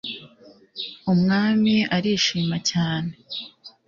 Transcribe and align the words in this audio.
umwami 1.11 1.75
arishima 1.95 2.57
cyane 2.69 3.11